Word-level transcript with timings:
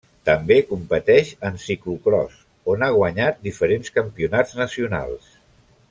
També 0.27 0.55
competeix 0.69 1.29
en 1.49 1.59
ciclocròs, 1.65 2.39
on 2.75 2.87
ha 2.87 2.89
guanyat 2.97 3.39
diferents 3.51 3.95
campionats 3.99 4.57
nacionals. 4.63 5.31